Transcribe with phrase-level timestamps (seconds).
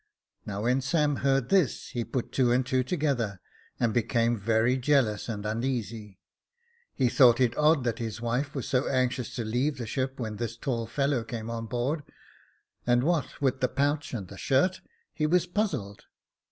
[0.47, 3.39] Now when Sam heard this, he put two and two together,
[3.79, 6.17] and became very jealous and uneasy:
[6.95, 10.37] he thought it odd that his wife was so anxious to leave the ship when
[10.37, 12.01] this tall fellow came on board;
[12.87, 14.81] and what with the pouch and the shirt,
[15.13, 16.05] he was puzzled.